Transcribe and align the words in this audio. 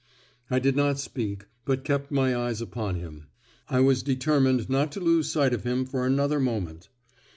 I 0.49 0.57
did 0.57 0.75
not 0.75 0.97
speak, 0.97 1.45
but 1.63 1.83
kept 1.83 2.09
my 2.11 2.35
eyes 2.35 2.59
upon 2.59 2.95
him. 2.95 3.27
I 3.69 3.81
was 3.81 4.01
determined 4.01 4.67
not 4.67 4.91
to 4.93 4.99
lose 4.99 5.31
sight 5.31 5.53
of 5.53 5.63
him 5.63 5.85
for 5.85 6.07
another 6.07 6.39
moment. 6.39 6.89